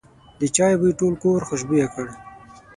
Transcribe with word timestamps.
د 0.39 0.41
چای 0.55 0.73
بوی 0.79 0.93
ټول 0.99 1.13
کور 1.23 1.39
خوشبویه 1.47 1.87
کړ. 1.93 2.07